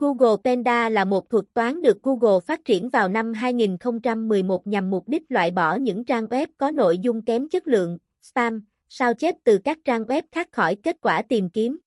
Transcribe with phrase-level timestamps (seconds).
[0.00, 5.08] Google Panda là một thuật toán được Google phát triển vào năm 2011 nhằm mục
[5.08, 9.34] đích loại bỏ những trang web có nội dung kém chất lượng, spam, sao chép
[9.44, 11.78] từ các trang web khác khỏi kết quả tìm kiếm.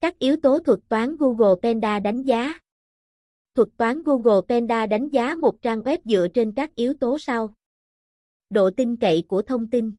[0.00, 2.58] Các yếu tố thuật toán Google Panda đánh giá.
[3.54, 7.54] Thuật toán Google Panda đánh giá một trang web dựa trên các yếu tố sau.
[8.50, 9.92] Độ tin cậy của thông tin.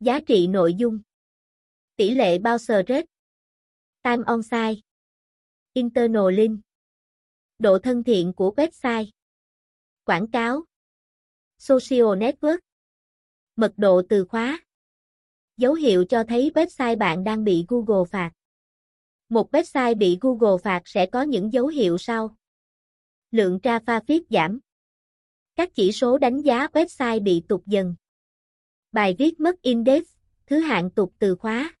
[0.00, 1.00] Giá trị nội dung.
[1.96, 3.04] Tỷ lệ bounce rate
[4.02, 4.91] Time on site.
[5.74, 6.60] Internal link.
[7.58, 9.06] Độ thân thiện của website.
[10.04, 10.64] Quảng cáo.
[11.58, 12.58] Social network.
[13.56, 14.60] Mật độ từ khóa.
[15.56, 18.32] Dấu hiệu cho thấy website bạn đang bị Google phạt.
[19.28, 22.36] Một website bị Google phạt sẽ có những dấu hiệu sau.
[23.30, 24.60] Lượng traffic giảm.
[25.54, 27.94] Các chỉ số đánh giá website bị tụt dần.
[28.92, 30.02] Bài viết mất index,
[30.46, 31.76] thứ hạng tụt từ khóa.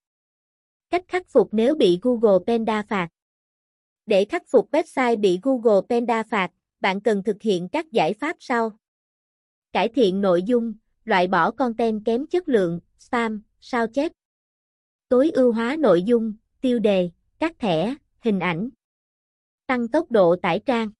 [0.90, 3.08] Cách khắc phục nếu bị Google Panda phạt
[4.06, 8.36] để khắc phục website bị Google Panda phạt, bạn cần thực hiện các giải pháp
[8.40, 8.70] sau.
[9.72, 14.12] Cải thiện nội dung, loại bỏ content kém chất lượng, spam, sao chép.
[15.08, 18.68] Tối ưu hóa nội dung, tiêu đề, các thẻ, hình ảnh.
[19.66, 20.90] Tăng tốc độ tải trang.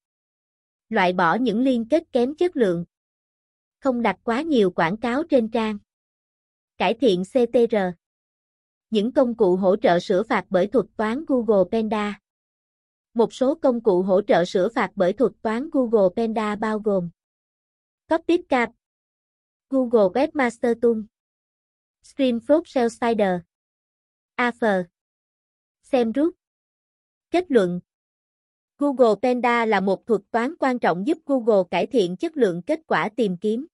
[0.88, 2.84] Loại bỏ những liên kết kém chất lượng.
[3.80, 5.78] Không đặt quá nhiều quảng cáo trên trang.
[6.78, 7.76] Cải thiện CTR.
[8.90, 12.20] Những công cụ hỗ trợ sửa phạt bởi thuật toán Google Panda.
[13.14, 17.10] Một số công cụ hỗ trợ sửa phạt bởi thuật toán Google Panda bao gồm
[18.08, 18.70] CopyCap,
[19.70, 21.00] Google Webmaster Tool,
[22.02, 23.40] StreamFlow Shell Spider,
[24.36, 24.84] AFR,
[26.14, 26.34] rút,
[27.30, 27.80] Kết luận
[28.78, 32.80] Google Panda là một thuật toán quan trọng giúp Google cải thiện chất lượng kết
[32.86, 33.66] quả tìm kiếm.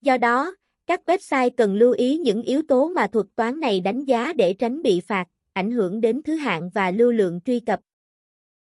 [0.00, 0.54] Do đó,
[0.86, 4.54] các website cần lưu ý những yếu tố mà thuật toán này đánh giá để
[4.54, 7.80] tránh bị phạt, ảnh hưởng đến thứ hạng và lưu lượng truy cập.